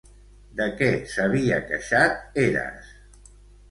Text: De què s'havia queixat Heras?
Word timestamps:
De 0.59 0.67
què 0.79 0.87
s'havia 1.13 1.61
queixat 1.69 2.37
Heras? 2.47 2.95